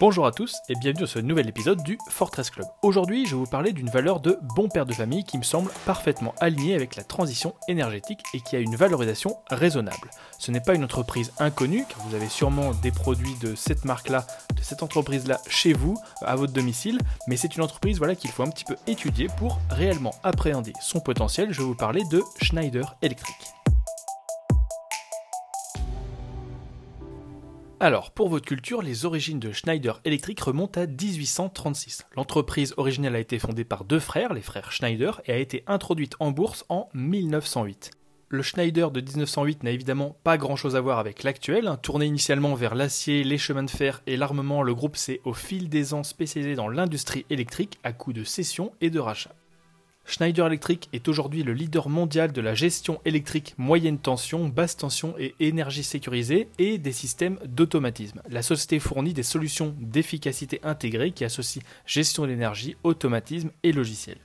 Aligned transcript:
Bonjour 0.00 0.26
à 0.26 0.30
tous 0.30 0.54
et 0.68 0.76
bienvenue 0.76 1.00
dans 1.00 1.10
ce 1.10 1.18
nouvel 1.18 1.48
épisode 1.48 1.82
du 1.82 1.98
Fortress 2.08 2.50
Club. 2.50 2.68
Aujourd'hui, 2.82 3.26
je 3.26 3.32
vais 3.32 3.36
vous 3.36 3.50
parler 3.50 3.72
d'une 3.72 3.90
valeur 3.90 4.20
de 4.20 4.38
bon 4.54 4.68
père 4.68 4.86
de 4.86 4.92
famille 4.92 5.24
qui 5.24 5.38
me 5.38 5.42
semble 5.42 5.72
parfaitement 5.86 6.36
alignée 6.38 6.76
avec 6.76 6.94
la 6.94 7.02
transition 7.02 7.56
énergétique 7.66 8.20
et 8.32 8.40
qui 8.40 8.54
a 8.54 8.60
une 8.60 8.76
valorisation 8.76 9.38
raisonnable. 9.50 10.08
Ce 10.38 10.52
n'est 10.52 10.60
pas 10.60 10.76
une 10.76 10.84
entreprise 10.84 11.32
inconnue, 11.40 11.84
car 11.88 11.98
vous 12.06 12.14
avez 12.14 12.28
sûrement 12.28 12.74
des 12.74 12.92
produits 12.92 13.34
de 13.42 13.56
cette 13.56 13.84
marque-là, 13.84 14.24
de 14.54 14.62
cette 14.62 14.84
entreprise-là 14.84 15.40
chez 15.48 15.72
vous, 15.72 15.98
à 16.22 16.36
votre 16.36 16.52
domicile, 16.52 17.00
mais 17.26 17.36
c'est 17.36 17.56
une 17.56 17.64
entreprise 17.64 17.98
voilà, 17.98 18.14
qu'il 18.14 18.30
faut 18.30 18.44
un 18.44 18.50
petit 18.50 18.64
peu 18.64 18.76
étudier 18.86 19.26
pour 19.36 19.58
réellement 19.68 20.14
appréhender 20.22 20.74
son 20.80 21.00
potentiel. 21.00 21.50
Je 21.50 21.58
vais 21.58 21.66
vous 21.66 21.74
parler 21.74 22.04
de 22.08 22.22
Schneider 22.40 22.94
Electric. 23.02 23.34
Alors, 27.80 28.10
pour 28.10 28.28
votre 28.28 28.44
culture, 28.44 28.82
les 28.82 29.04
origines 29.04 29.38
de 29.38 29.52
Schneider 29.52 30.00
Electric 30.04 30.40
remontent 30.40 30.80
à 30.80 30.86
1836. 30.86 32.06
L'entreprise 32.16 32.74
originelle 32.76 33.14
a 33.14 33.20
été 33.20 33.38
fondée 33.38 33.62
par 33.62 33.84
deux 33.84 34.00
frères, 34.00 34.34
les 34.34 34.42
frères 34.42 34.72
Schneider, 34.72 35.20
et 35.26 35.32
a 35.32 35.36
été 35.36 35.62
introduite 35.68 36.16
en 36.18 36.32
bourse 36.32 36.64
en 36.70 36.88
1908. 36.94 37.92
Le 38.30 38.42
Schneider 38.42 38.90
de 38.90 39.00
1908 39.00 39.62
n'a 39.62 39.70
évidemment 39.70 40.16
pas 40.24 40.38
grand 40.38 40.56
chose 40.56 40.74
à 40.74 40.80
voir 40.80 40.98
avec 40.98 41.22
l'actuel. 41.22 41.68
Hein. 41.68 41.76
Tourné 41.76 42.06
initialement 42.06 42.56
vers 42.56 42.74
l'acier, 42.74 43.22
les 43.22 43.38
chemins 43.38 43.62
de 43.62 43.70
fer 43.70 44.02
et 44.08 44.16
l'armement, 44.16 44.64
le 44.64 44.74
groupe 44.74 44.96
s'est 44.96 45.20
au 45.24 45.32
fil 45.32 45.68
des 45.68 45.94
ans 45.94 46.02
spécialisé 46.02 46.56
dans 46.56 46.68
l'industrie 46.68 47.26
électrique 47.30 47.78
à 47.84 47.92
coup 47.92 48.12
de 48.12 48.24
cession 48.24 48.72
et 48.80 48.90
de 48.90 48.98
rachat. 48.98 49.37
Schneider 50.08 50.46
Electric 50.46 50.88
est 50.94 51.06
aujourd'hui 51.06 51.42
le 51.42 51.52
leader 51.52 51.90
mondial 51.90 52.32
de 52.32 52.40
la 52.40 52.54
gestion 52.54 52.98
électrique 53.04 53.54
moyenne 53.58 53.98
tension, 53.98 54.48
basse 54.48 54.78
tension 54.78 55.14
et 55.18 55.34
énergie 55.38 55.82
sécurisée 55.82 56.48
et 56.58 56.78
des 56.78 56.92
systèmes 56.92 57.38
d'automatisme. 57.44 58.22
La 58.30 58.40
société 58.40 58.78
fournit 58.78 59.12
des 59.12 59.22
solutions 59.22 59.76
d'efficacité 59.78 60.60
intégrée 60.62 61.12
qui 61.12 61.26
associent 61.26 61.62
gestion 61.84 62.26
d'énergie, 62.26 62.74
automatisme 62.84 63.50
et 63.62 63.72
logiciel. 63.72 64.16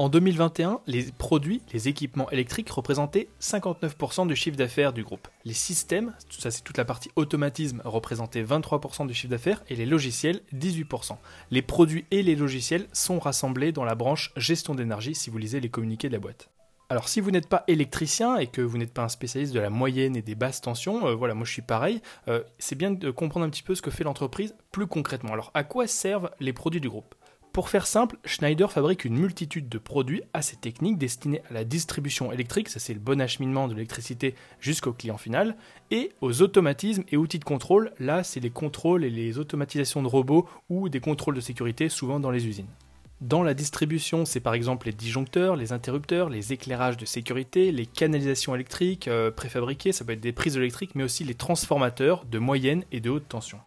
En 0.00 0.08
2021, 0.08 0.80
les 0.86 1.12
produits, 1.12 1.60
les 1.74 1.88
équipements 1.88 2.30
électriques 2.30 2.70
représentaient 2.70 3.28
59% 3.42 4.26
du 4.26 4.34
chiffre 4.34 4.56
d'affaires 4.56 4.94
du 4.94 5.04
groupe. 5.04 5.28
Les 5.44 5.52
systèmes, 5.52 6.14
ça 6.30 6.50
c'est 6.50 6.62
toute 6.62 6.78
la 6.78 6.86
partie 6.86 7.10
automatisme, 7.16 7.82
représentaient 7.84 8.42
23% 8.42 9.06
du 9.06 9.12
chiffre 9.12 9.28
d'affaires 9.28 9.62
et 9.68 9.76
les 9.76 9.84
logiciels 9.84 10.40
18%. 10.54 11.18
Les 11.50 11.60
produits 11.60 12.06
et 12.10 12.22
les 12.22 12.34
logiciels 12.34 12.86
sont 12.94 13.18
rassemblés 13.18 13.72
dans 13.72 13.84
la 13.84 13.94
branche 13.94 14.32
gestion 14.38 14.74
d'énergie 14.74 15.14
si 15.14 15.28
vous 15.28 15.36
lisez 15.36 15.60
les 15.60 15.68
communiqués 15.68 16.08
de 16.08 16.14
la 16.14 16.18
boîte. 16.18 16.48
Alors 16.88 17.10
si 17.10 17.20
vous 17.20 17.30
n'êtes 17.30 17.50
pas 17.50 17.64
électricien 17.68 18.38
et 18.38 18.46
que 18.46 18.62
vous 18.62 18.78
n'êtes 18.78 18.94
pas 18.94 19.04
un 19.04 19.10
spécialiste 19.10 19.52
de 19.52 19.60
la 19.60 19.68
moyenne 19.68 20.16
et 20.16 20.22
des 20.22 20.34
basses 20.34 20.62
tensions, 20.62 21.08
euh, 21.08 21.14
voilà, 21.14 21.34
moi 21.34 21.44
je 21.44 21.52
suis 21.52 21.60
pareil, 21.60 22.00
euh, 22.28 22.42
c'est 22.58 22.74
bien 22.74 22.90
de 22.90 23.10
comprendre 23.10 23.44
un 23.44 23.50
petit 23.50 23.62
peu 23.62 23.74
ce 23.74 23.82
que 23.82 23.90
fait 23.90 24.04
l'entreprise 24.04 24.54
plus 24.72 24.86
concrètement. 24.86 25.34
Alors 25.34 25.50
à 25.52 25.62
quoi 25.62 25.86
servent 25.86 26.30
les 26.40 26.54
produits 26.54 26.80
du 26.80 26.88
groupe? 26.88 27.14
Pour 27.52 27.68
faire 27.68 27.86
simple, 27.86 28.16
Schneider 28.24 28.70
fabrique 28.70 29.04
une 29.04 29.18
multitude 29.18 29.68
de 29.68 29.78
produits 29.78 30.22
assez 30.32 30.56
techniques 30.56 30.98
destinés 30.98 31.42
à 31.50 31.54
la 31.54 31.64
distribution 31.64 32.30
électrique, 32.30 32.68
ça 32.68 32.78
c'est 32.78 32.94
le 32.94 33.00
bon 33.00 33.20
acheminement 33.20 33.66
de 33.66 33.74
l'électricité 33.74 34.36
jusqu'au 34.60 34.92
client 34.92 35.18
final, 35.18 35.56
et 35.90 36.12
aux 36.20 36.42
automatismes 36.42 37.02
et 37.08 37.16
outils 37.16 37.40
de 37.40 37.44
contrôle, 37.44 37.92
là 37.98 38.22
c'est 38.22 38.38
les 38.38 38.50
contrôles 38.50 39.04
et 39.04 39.10
les 39.10 39.38
automatisations 39.38 40.02
de 40.02 40.06
robots 40.06 40.48
ou 40.68 40.88
des 40.88 41.00
contrôles 41.00 41.34
de 41.34 41.40
sécurité 41.40 41.88
souvent 41.88 42.20
dans 42.20 42.30
les 42.30 42.46
usines. 42.46 42.68
Dans 43.20 43.42
la 43.42 43.52
distribution, 43.52 44.24
c'est 44.24 44.40
par 44.40 44.54
exemple 44.54 44.86
les 44.86 44.92
disjoncteurs, 44.92 45.56
les 45.56 45.72
interrupteurs, 45.72 46.30
les 46.30 46.52
éclairages 46.52 46.96
de 46.96 47.04
sécurité, 47.04 47.72
les 47.72 47.84
canalisations 47.84 48.54
électriques 48.54 49.08
euh, 49.08 49.30
préfabriquées, 49.30 49.92
ça 49.92 50.04
peut 50.04 50.12
être 50.12 50.20
des 50.20 50.32
prises 50.32 50.56
électriques, 50.56 50.94
mais 50.94 51.04
aussi 51.04 51.24
les 51.24 51.34
transformateurs 51.34 52.24
de 52.24 52.38
moyenne 52.38 52.84
et 52.92 53.00
de 53.00 53.10
haute 53.10 53.28
tension. 53.28 53.58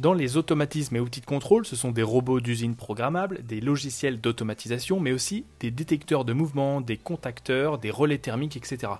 Dans 0.00 0.14
les 0.14 0.38
automatismes 0.38 0.96
et 0.96 1.00
outils 1.00 1.20
de 1.20 1.26
contrôle, 1.26 1.66
ce 1.66 1.76
sont 1.76 1.90
des 1.90 2.02
robots 2.02 2.40
d'usine 2.40 2.74
programmables, 2.74 3.42
des 3.42 3.60
logiciels 3.60 4.18
d'automatisation, 4.18 4.98
mais 4.98 5.12
aussi 5.12 5.44
des 5.60 5.70
détecteurs 5.70 6.24
de 6.24 6.32
mouvement, 6.32 6.80
des 6.80 6.96
contacteurs, 6.96 7.76
des 7.76 7.90
relais 7.90 8.16
thermiques, 8.16 8.56
etc. 8.56 8.92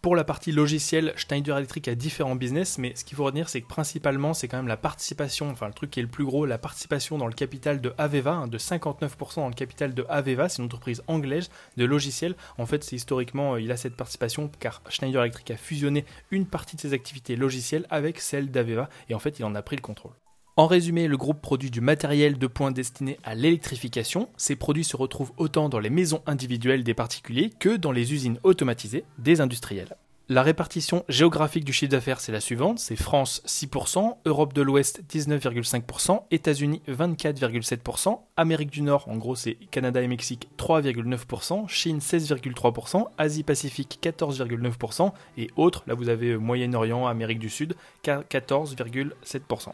Pour 0.00 0.16
la 0.16 0.24
partie 0.24 0.50
logicielle, 0.50 1.12
Schneider 1.16 1.58
Electric 1.58 1.88
a 1.88 1.94
différents 1.94 2.34
business, 2.34 2.78
mais 2.78 2.94
ce 2.94 3.04
qu'il 3.04 3.14
faut 3.14 3.24
retenir, 3.24 3.50
c'est 3.50 3.60
que 3.60 3.68
principalement, 3.68 4.32
c'est 4.32 4.48
quand 4.48 4.56
même 4.56 4.68
la 4.68 4.78
participation, 4.78 5.50
enfin 5.50 5.66
le 5.66 5.74
truc 5.74 5.90
qui 5.90 6.00
est 6.00 6.02
le 6.02 6.08
plus 6.08 6.24
gros, 6.24 6.46
la 6.46 6.56
participation 6.56 7.18
dans 7.18 7.26
le 7.26 7.34
capital 7.34 7.82
de 7.82 7.92
Aveva, 7.98 8.32
hein, 8.32 8.46
de 8.46 8.56
59% 8.56 9.34
dans 9.34 9.48
le 9.48 9.54
capital 9.54 9.92
de 9.92 10.06
Aveva, 10.08 10.48
c'est 10.48 10.62
une 10.62 10.64
entreprise 10.64 11.02
anglaise 11.08 11.50
de 11.76 11.84
logiciels. 11.84 12.36
En 12.56 12.64
fait, 12.64 12.82
c'est 12.84 12.96
historiquement, 12.96 13.56
euh, 13.56 13.60
il 13.60 13.70
a 13.70 13.76
cette 13.76 13.96
participation 13.96 14.50
car 14.60 14.80
Schneider 14.88 15.20
Electric 15.20 15.50
a 15.50 15.58
fusionné 15.58 16.06
une 16.30 16.46
partie 16.46 16.76
de 16.76 16.80
ses 16.80 16.94
activités 16.94 17.36
logicielles 17.36 17.86
avec 17.90 18.18
celle 18.18 18.50
d'Aveva, 18.50 18.88
et 19.10 19.14
en 19.14 19.18
fait, 19.18 19.38
il 19.38 19.44
en 19.44 19.54
a 19.54 19.60
pris 19.60 19.76
le 19.76 19.82
contrôle. 19.82 20.12
En 20.58 20.66
résumé, 20.66 21.06
le 21.06 21.16
groupe 21.16 21.40
produit 21.40 21.70
du 21.70 21.80
matériel 21.80 22.36
de 22.36 22.46
pointe 22.48 22.74
destiné 22.74 23.16
à 23.22 23.36
l'électrification. 23.36 24.28
Ces 24.36 24.56
produits 24.56 24.82
se 24.82 24.96
retrouvent 24.96 25.30
autant 25.36 25.68
dans 25.68 25.78
les 25.78 25.88
maisons 25.88 26.20
individuelles 26.26 26.82
des 26.82 26.94
particuliers 26.94 27.52
que 27.60 27.76
dans 27.76 27.92
les 27.92 28.12
usines 28.12 28.40
automatisées 28.42 29.04
des 29.18 29.40
industriels. 29.40 29.94
La 30.28 30.42
répartition 30.42 31.04
géographique 31.08 31.64
du 31.64 31.72
chiffre 31.72 31.92
d'affaires, 31.92 32.20
c'est 32.20 32.32
la 32.32 32.40
suivante, 32.40 32.80
c'est 32.80 32.96
France 32.96 33.40
6%, 33.46 34.16
Europe 34.26 34.52
de 34.52 34.62
l'Ouest 34.62 35.02
19,5%, 35.08 36.24
États-Unis 36.32 36.82
24,7%, 36.88 38.18
Amérique 38.36 38.70
du 38.70 38.82
Nord, 38.82 39.08
en 39.08 39.16
gros 39.16 39.36
c'est 39.36 39.58
Canada 39.70 40.02
et 40.02 40.08
Mexique 40.08 40.48
3,9%, 40.58 41.68
Chine 41.68 41.98
16,3%, 42.00 43.06
Asie-Pacifique 43.16 44.00
14,9% 44.02 45.12
et 45.36 45.50
autres, 45.54 45.84
là 45.86 45.94
vous 45.94 46.08
avez 46.08 46.36
Moyen-Orient, 46.36 47.06
Amérique 47.06 47.38
du 47.38 47.48
Sud 47.48 47.76
14,7%. 48.04 49.72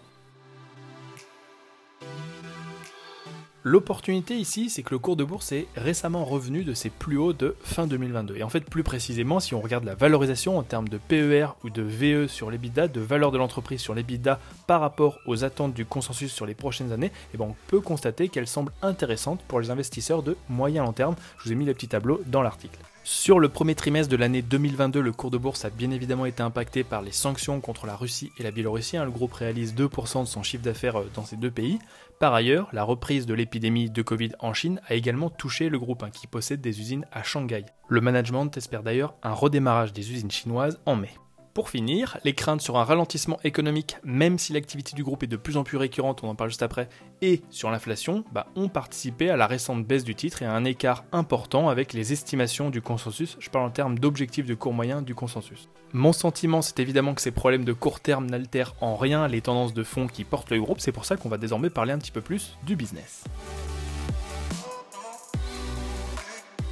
L'opportunité 3.67 4.37
ici, 4.37 4.69
c'est 4.69 4.83
que 4.83 4.91
le 4.91 4.99
cours 4.99 5.17
de 5.17 5.25
bourse 5.25 5.51
est 5.53 5.67
récemment 5.75 6.27
revenu 6.27 6.65
de 6.65 6.75
ses 6.75 6.91
plus 6.91 7.17
hauts 7.17 7.33
de 7.33 7.57
fin 7.63 7.87
2022. 7.87 8.37
Et 8.37 8.43
en 8.43 8.51
fait, 8.51 8.61
plus 8.61 8.83
précisément, 8.83 9.41
si 9.41 9.55
on 9.55 9.63
regarde 9.63 9.85
la 9.85 9.95
valorisation 9.95 10.59
en 10.59 10.63
termes 10.63 10.89
de 10.89 10.99
PER 10.99 11.47
ou 11.65 11.71
de 11.71 11.81
VE 11.81 12.27
sur 12.27 12.51
l'EBITDA, 12.51 12.89
de 12.89 13.01
valeur 13.01 13.33
de 13.33 13.39
l'entreprise 13.39 13.81
sur 13.81 13.95
l'EBITDA 13.95 14.39
par 14.67 14.83
rapport 14.83 15.19
aux 15.25 15.45
attentes 15.45 15.73
du 15.73 15.87
consensus 15.87 16.31
sur 16.31 16.45
les 16.45 16.55
prochaines 16.55 16.93
années, 16.93 17.11
eh 17.33 17.39
ben, 17.39 17.47
on 17.47 17.57
peut 17.69 17.81
constater 17.81 18.29
qu'elle 18.29 18.47
semble 18.47 18.71
intéressante 18.83 19.41
pour 19.49 19.61
les 19.61 19.71
investisseurs 19.71 20.23
de 20.23 20.37
moyen 20.51 20.85
long 20.85 20.93
terme. 20.93 21.17
Je 21.39 21.45
vous 21.45 21.53
ai 21.53 21.55
mis 21.55 21.65
le 21.65 21.73
petit 21.73 21.89
tableau 21.89 22.21
dans 22.27 22.43
l'article. 22.43 22.79
Sur 23.07 23.39
le 23.39 23.51
premier 23.51 23.75
trimestre 23.75 24.11
de 24.11 24.17
l'année 24.17 24.41
2022, 24.41 24.99
le 24.99 25.13
cours 25.13 25.31
de 25.31 25.37
bourse 25.37 25.67
a 25.67 25.71
bien 25.71 25.91
évidemment 25.91 26.25
été 26.25 26.43
impacté 26.43 26.85
par 26.85 27.03
les 27.03 27.13
sanctions 27.13 27.61
contre 27.61 27.85
la 27.85 27.97
Russie 27.97 28.33
et 28.39 28.43
la 28.43 28.51
Biélorussie. 28.51 28.97
Hein. 28.97 29.05
Le 29.05 29.11
groupe 29.11 29.35
réalise 29.35 29.75
2% 29.75 30.23
de 30.23 30.27
son 30.27 30.43
chiffre 30.43 30.65
d'affaires 30.65 30.99
euh, 31.01 31.11
dans 31.15 31.27
ces 31.27 31.37
deux 31.37 31.51
pays. 31.51 31.79
Par 32.19 32.33
ailleurs, 32.33 32.67
la 32.73 32.83
reprise 32.83 33.27
de 33.27 33.35
l'épidémie 33.35 33.91
de 33.91 34.01
Covid 34.01 34.31
en 34.39 34.55
Chine 34.55 34.81
a 34.89 34.95
également 34.95 35.29
touché 35.29 35.69
le 35.69 35.79
groupe 35.79 36.03
hein, 36.03 36.09
qui 36.11 36.27
possède 36.27 36.63
des 36.63 36.81
usines 36.81 37.05
à 37.13 37.23
Shanghai. 37.23 37.67
Le 37.89 38.01
management 38.01 38.57
espère 38.57 38.83
d'ailleurs 38.83 39.15
un 39.23 39.35
redémarrage 39.35 39.93
des 39.93 40.11
usines 40.11 40.31
chinoises 40.31 40.81
en 40.87 40.97
mai. 40.97 41.11
Pour 41.55 41.71
finir, 41.71 42.19
les 42.25 42.35
craintes 42.35 42.63
sur 42.63 42.77
un 42.79 42.83
ralentissement 42.83 43.39
économique, 43.45 43.97
même 44.03 44.41
si 44.41 44.53
l'activité 44.53 44.97
du 44.97 45.05
groupe 45.05 45.23
est 45.23 45.29
de 45.29 45.37
plus 45.37 45.57
en 45.57 45.63
plus 45.63 45.77
récurrente, 45.77 46.25
on 46.25 46.29
en 46.29 46.35
parle 46.35 46.51
juste 46.51 46.65
après, 46.65 46.89
et 47.23 47.43
sur 47.49 47.71
l'inflation, 47.71 48.25
bah, 48.33 48.49
ont 48.57 48.69
participé 48.69 49.31
à 49.31 49.37
la 49.37 49.47
récente 49.47 49.87
baisse 49.87 50.03
du 50.03 50.17
titre 50.17 50.43
et 50.43 50.47
à 50.47 50.53
un 50.53 50.65
écart 50.65 51.05
important 51.13 51.69
avec 51.69 51.93
les 51.93 52.13
estimations 52.13 52.71
du 52.71 52.83
consensus. 52.83 53.37
Je 53.39 53.51
parle 53.51 53.67
en 53.67 53.71
termes 53.71 54.01
d'objectifs 54.01 54.47
de 54.47 54.55
court 54.55 54.73
moyen 54.73 55.01
du 55.01 55.15
consensus. 55.15 55.69
Mon 55.93 56.13
sentiment, 56.13 56.61
c'est 56.61 56.81
évidemment 56.81 57.15
que 57.15 57.23
ces 57.23 57.31
problèmes 57.31 57.65
de 57.65 57.73
court 57.73 58.01
terme 58.01 58.27
n'altèrent 58.27 58.75
en 58.81 58.97
rien 58.97 59.29
les 59.29 59.41
tendances 59.41 59.75
de 59.75 59.85
fond 59.85 60.09
qui 60.09 60.25
portent 60.25 60.51
le 60.51 60.61
groupe, 60.61 60.81
c'est 60.81 60.91
pour 60.91 61.05
ça 61.05 61.17
qu'on 61.17 61.29
va 61.29 61.39
désormais 61.39 61.71
parler 61.71 61.93
un 61.93 61.99
petit 61.99 62.11
peu 62.11 62.21
plus 62.21 62.59
du 62.67 62.75
business. 62.75 63.23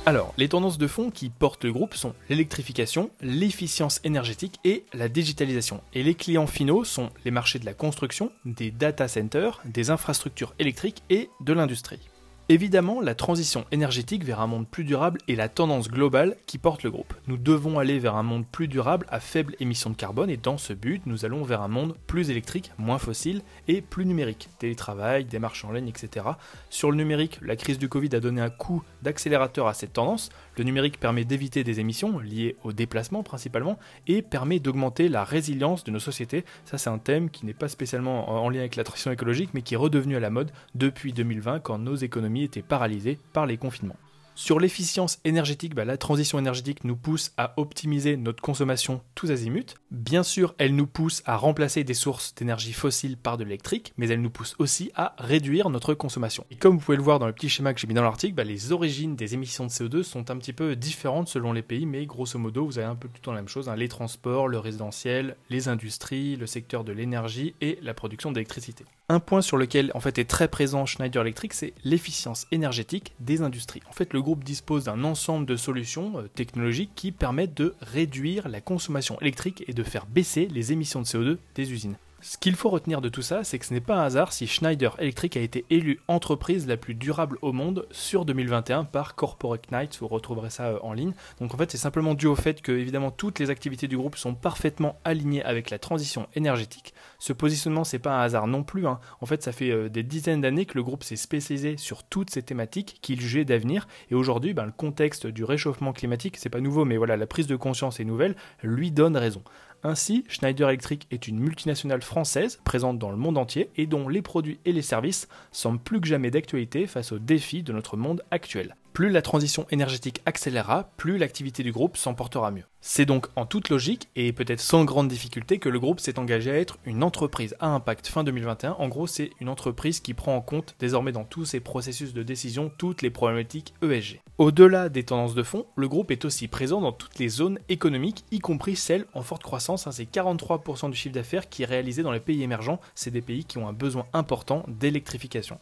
Alors, 0.04 0.34
les 0.36 0.48
tendances 0.48 0.78
de 0.78 0.88
fond 0.88 1.10
qui 1.12 1.30
portent 1.30 1.64
le 1.64 1.72
groupe 1.72 1.94
sont 1.94 2.12
l'électrification, 2.28 3.10
l'efficience 3.20 4.00
énergétique 4.02 4.58
et 4.64 4.84
la 4.92 5.08
digitalisation. 5.08 5.80
Et 5.94 6.02
les 6.02 6.16
clients 6.16 6.48
finaux 6.48 6.82
sont 6.82 7.10
les 7.24 7.30
marchés 7.30 7.60
de 7.60 7.64
la 7.64 7.72
construction, 7.72 8.32
des 8.44 8.72
data 8.72 9.06
centers, 9.06 9.60
des 9.64 9.90
infrastructures 9.90 10.54
électriques 10.58 11.04
et 11.08 11.30
de 11.40 11.52
l'industrie. 11.52 12.00
Évidemment, 12.48 13.00
la 13.00 13.14
transition 13.14 13.64
énergétique 13.70 14.24
vers 14.24 14.40
un 14.40 14.48
monde 14.48 14.66
plus 14.66 14.82
durable 14.82 15.20
est 15.28 15.36
la 15.36 15.48
tendance 15.48 15.88
globale 15.88 16.36
qui 16.46 16.58
porte 16.58 16.82
le 16.82 16.90
groupe. 16.90 17.14
Nous 17.28 17.36
devons 17.36 17.78
aller 17.78 18.00
vers 18.00 18.16
un 18.16 18.24
monde 18.24 18.44
plus 18.50 18.66
durable 18.66 19.06
à 19.10 19.20
faible 19.20 19.54
émission 19.60 19.90
de 19.90 19.94
carbone 19.94 20.28
et 20.28 20.36
dans 20.36 20.58
ce 20.58 20.72
but, 20.72 21.02
nous 21.06 21.24
allons 21.24 21.44
vers 21.44 21.62
un 21.62 21.68
monde 21.68 21.94
plus 22.08 22.30
électrique, 22.30 22.72
moins 22.78 22.98
fossile 22.98 23.42
et 23.68 23.80
plus 23.80 24.06
numérique. 24.06 24.48
Télétravail, 24.58 25.24
démarches 25.24 25.64
en 25.64 25.70
ligne, 25.70 25.88
etc. 25.88 26.26
Sur 26.68 26.90
le 26.90 26.96
numérique, 26.96 27.38
la 27.42 27.54
crise 27.54 27.78
du 27.78 27.88
Covid 27.88 28.14
a 28.16 28.20
donné 28.20 28.40
un 28.40 28.50
coup 28.50 28.82
d'accélérateur 29.02 29.68
à 29.68 29.74
cette 29.74 29.92
tendance. 29.92 30.30
Le 30.58 30.64
numérique 30.64 30.98
permet 30.98 31.24
d'éviter 31.24 31.62
des 31.62 31.78
émissions 31.78 32.18
liées 32.18 32.56
au 32.64 32.72
déplacement 32.72 33.22
principalement 33.22 33.78
et 34.08 34.20
permet 34.20 34.58
d'augmenter 34.58 35.08
la 35.08 35.22
résilience 35.22 35.84
de 35.84 35.92
nos 35.92 36.00
sociétés. 36.00 36.44
Ça, 36.64 36.76
c'est 36.76 36.90
un 36.90 36.98
thème 36.98 37.30
qui 37.30 37.46
n'est 37.46 37.54
pas 37.54 37.68
spécialement 37.68 38.28
en 38.28 38.50
lien 38.50 38.60
avec 38.60 38.74
la 38.74 38.84
transition 38.84 39.12
écologique 39.12 39.50
mais 39.54 39.62
qui 39.62 39.74
est 39.74 39.78
redevenu 39.78 40.16
à 40.16 40.20
la 40.20 40.30
mode 40.30 40.50
depuis 40.74 41.12
2020 41.12 41.60
quand 41.60 41.78
nos 41.78 41.94
économies 41.94 42.41
était 42.42 42.62
paralysée 42.62 43.18
par 43.32 43.46
les 43.46 43.56
confinements. 43.56 43.96
Sur 44.34 44.58
l'efficience 44.58 45.18
énergétique, 45.24 45.74
bah, 45.74 45.84
la 45.84 45.98
transition 45.98 46.38
énergétique 46.38 46.84
nous 46.84 46.96
pousse 46.96 47.32
à 47.36 47.52
optimiser 47.58 48.16
notre 48.16 48.40
consommation 48.40 49.02
tous 49.14 49.30
azimuts. 49.30 49.74
Bien 49.90 50.22
sûr, 50.22 50.54
elle 50.56 50.74
nous 50.74 50.86
pousse 50.86 51.22
à 51.26 51.36
remplacer 51.36 51.84
des 51.84 51.92
sources 51.92 52.34
d'énergie 52.34 52.72
fossiles 52.72 53.18
par 53.18 53.36
de 53.36 53.44
l'électrique, 53.44 53.92
mais 53.98 54.08
elle 54.08 54.22
nous 54.22 54.30
pousse 54.30 54.54
aussi 54.58 54.90
à 54.94 55.14
réduire 55.18 55.68
notre 55.68 55.92
consommation. 55.92 56.46
Et 56.50 56.56
comme 56.56 56.76
vous 56.76 56.80
pouvez 56.80 56.96
le 56.96 57.02
voir 57.02 57.18
dans 57.18 57.26
le 57.26 57.34
petit 57.34 57.50
schéma 57.50 57.74
que 57.74 57.80
j'ai 57.80 57.86
mis 57.86 57.94
dans 57.94 58.02
l'article, 58.02 58.34
bah, 58.34 58.44
les 58.44 58.72
origines 58.72 59.16
des 59.16 59.34
émissions 59.34 59.66
de 59.66 59.70
CO2 59.70 60.02
sont 60.02 60.30
un 60.30 60.38
petit 60.38 60.54
peu 60.54 60.76
différentes 60.76 61.28
selon 61.28 61.52
les 61.52 61.62
pays, 61.62 61.84
mais 61.84 62.06
grosso 62.06 62.38
modo, 62.38 62.64
vous 62.64 62.78
avez 62.78 62.88
un 62.88 62.96
peu 62.96 63.08
tout 63.08 63.16
le 63.16 63.20
temps 63.20 63.32
la 63.32 63.40
même 63.40 63.48
chose. 63.48 63.68
Hein. 63.68 63.76
les 63.76 63.88
transports, 63.88 64.48
le 64.48 64.58
résidentiel, 64.58 65.36
les 65.50 65.68
industries, 65.68 66.36
le 66.36 66.46
secteur 66.46 66.84
de 66.84 66.92
l'énergie 66.92 67.54
et 67.60 67.78
la 67.82 67.92
production 67.92 68.32
d'électricité. 68.32 68.86
Un 69.12 69.20
point 69.20 69.42
sur 69.42 69.58
lequel 69.58 69.90
en 69.92 70.00
fait 70.00 70.16
est 70.16 70.24
très 70.24 70.48
présent 70.48 70.86
Schneider 70.86 71.20
Electric, 71.20 71.52
c'est 71.52 71.74
l'efficience 71.84 72.46
énergétique 72.50 73.12
des 73.20 73.42
industries. 73.42 73.82
En 73.90 73.92
fait, 73.92 74.14
le 74.14 74.22
groupe 74.22 74.42
dispose 74.42 74.84
d'un 74.84 75.04
ensemble 75.04 75.44
de 75.44 75.54
solutions 75.54 76.18
euh, 76.18 76.28
technologiques 76.34 76.92
qui 76.94 77.12
permettent 77.12 77.54
de 77.54 77.74
réduire 77.82 78.48
la 78.48 78.62
consommation 78.62 79.20
électrique 79.20 79.64
et 79.68 79.74
de 79.74 79.82
faire 79.82 80.06
baisser 80.06 80.48
les 80.48 80.72
émissions 80.72 81.02
de 81.02 81.06
CO2 81.06 81.36
des 81.54 81.72
usines. 81.72 81.96
Ce 82.24 82.38
qu'il 82.38 82.54
faut 82.54 82.70
retenir 82.70 83.00
de 83.00 83.08
tout 83.08 83.20
ça, 83.20 83.42
c'est 83.42 83.58
que 83.58 83.66
ce 83.66 83.74
n'est 83.74 83.80
pas 83.80 83.96
un 83.96 84.04
hasard 84.04 84.32
si 84.32 84.46
Schneider 84.46 84.94
Electric 85.00 85.36
a 85.36 85.40
été 85.40 85.64
élue 85.70 85.98
entreprise 86.06 86.68
la 86.68 86.76
plus 86.76 86.94
durable 86.94 87.36
au 87.42 87.52
monde 87.52 87.84
sur 87.90 88.24
2021 88.24 88.84
par 88.84 89.16
Corporate 89.16 89.72
Knights, 89.72 89.98
vous 89.98 90.06
retrouverez 90.06 90.50
ça 90.50 90.66
euh, 90.66 90.78
en 90.82 90.92
ligne. 90.92 91.14
Donc 91.40 91.52
en 91.52 91.56
fait, 91.56 91.72
c'est 91.72 91.78
simplement 91.78 92.14
dû 92.14 92.28
au 92.28 92.36
fait 92.36 92.62
que 92.62 92.70
évidemment 92.70 93.10
toutes 93.10 93.40
les 93.40 93.50
activités 93.50 93.88
du 93.88 93.96
groupe 93.96 94.14
sont 94.14 94.36
parfaitement 94.36 95.00
alignées 95.04 95.42
avec 95.42 95.68
la 95.70 95.80
transition 95.80 96.28
énergétique. 96.36 96.94
Ce 97.18 97.32
positionnement, 97.32 97.82
c'est 97.82 97.98
pas 97.98 98.16
un 98.16 98.22
hasard 98.22 98.46
non 98.46 98.62
plus. 98.62 98.86
Hein. 98.86 99.00
En 99.20 99.26
fait, 99.26 99.42
ça 99.42 99.50
fait 99.50 99.72
euh, 99.72 99.88
des 99.88 100.04
dizaines 100.04 100.42
d'années 100.42 100.64
que 100.64 100.78
le 100.78 100.84
groupe 100.84 101.02
s'est 101.02 101.16
spécialisé 101.16 101.76
sur 101.76 102.04
toutes 102.04 102.30
ces 102.30 102.44
thématiques 102.44 102.98
qu'il 103.02 103.20
jugeait 103.20 103.44
d'avenir. 103.44 103.88
Et 104.12 104.14
aujourd'hui, 104.14 104.54
ben, 104.54 104.66
le 104.66 104.70
contexte 104.70 105.26
du 105.26 105.42
réchauffement 105.42 105.92
climatique, 105.92 106.36
c'est 106.36 106.50
pas 106.50 106.60
nouveau, 106.60 106.84
mais 106.84 106.98
voilà, 106.98 107.16
la 107.16 107.26
prise 107.26 107.48
de 107.48 107.56
conscience 107.56 107.98
est 107.98 108.04
nouvelle, 108.04 108.36
lui 108.62 108.92
donne 108.92 109.16
raison. 109.16 109.42
Ainsi, 109.84 110.24
Schneider 110.28 110.68
Electric 110.68 111.08
est 111.10 111.26
une 111.26 111.40
multinationale 111.40 112.02
française 112.02 112.60
présente 112.62 112.98
dans 112.98 113.10
le 113.10 113.16
monde 113.16 113.36
entier 113.36 113.68
et 113.76 113.86
dont 113.86 114.08
les 114.08 114.22
produits 114.22 114.60
et 114.64 114.72
les 114.72 114.82
services 114.82 115.28
semblent 115.50 115.80
plus 115.80 116.00
que 116.00 116.06
jamais 116.06 116.30
d'actualité 116.30 116.86
face 116.86 117.10
aux 117.10 117.18
défis 117.18 117.64
de 117.64 117.72
notre 117.72 117.96
monde 117.96 118.22
actuel. 118.30 118.76
Plus 118.92 119.08
la 119.08 119.22
transition 119.22 119.66
énergétique 119.70 120.20
accélérera, 120.26 120.90
plus 120.98 121.16
l'activité 121.16 121.62
du 121.62 121.72
groupe 121.72 121.96
s'emportera 121.96 122.50
mieux. 122.50 122.64
C'est 122.82 123.06
donc 123.06 123.26
en 123.36 123.46
toute 123.46 123.70
logique 123.70 124.08
et 124.16 124.32
peut-être 124.32 124.60
sans 124.60 124.84
grande 124.84 125.08
difficulté 125.08 125.58
que 125.58 125.70
le 125.70 125.80
groupe 125.80 125.98
s'est 125.98 126.18
engagé 126.18 126.50
à 126.50 126.58
être 126.58 126.76
une 126.84 127.02
entreprise 127.02 127.56
à 127.58 127.68
impact 127.68 128.08
fin 128.08 128.22
2021. 128.22 128.72
En 128.72 128.88
gros, 128.88 129.06
c'est 129.06 129.30
une 129.40 129.48
entreprise 129.48 130.00
qui 130.00 130.12
prend 130.12 130.36
en 130.36 130.42
compte 130.42 130.74
désormais 130.78 131.12
dans 131.12 131.24
tous 131.24 131.46
ses 131.46 131.60
processus 131.60 132.12
de 132.12 132.22
décision 132.22 132.70
toutes 132.76 133.00
les 133.00 133.08
problématiques 133.08 133.72
ESG. 133.82 134.20
Au-delà 134.36 134.90
des 134.90 135.04
tendances 135.04 135.34
de 135.34 135.42
fond, 135.42 135.64
le 135.76 135.88
groupe 135.88 136.10
est 136.10 136.26
aussi 136.26 136.46
présent 136.46 136.82
dans 136.82 136.92
toutes 136.92 137.18
les 137.18 137.28
zones 137.30 137.60
économiques, 137.70 138.24
y 138.30 138.40
compris 138.40 138.76
celles 138.76 139.06
en 139.14 139.22
forte 139.22 139.42
croissance. 139.42 139.86
Hein, 139.86 139.92
c'est 139.92 140.10
43% 140.12 140.90
du 140.90 140.96
chiffre 140.96 141.14
d'affaires 141.14 141.48
qui 141.48 141.62
est 141.62 141.66
réalisé 141.66 142.02
dans 142.02 142.12
les 142.12 142.20
pays 142.20 142.42
émergents. 142.42 142.80
C'est 142.94 143.10
des 143.10 143.22
pays 143.22 143.46
qui 143.46 143.56
ont 143.56 143.68
un 143.68 143.72
besoin 143.72 144.04
important 144.12 144.66
d'électrification. 144.68 145.58